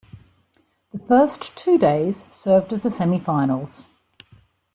[0.91, 3.85] The first two days served as a semi-finals.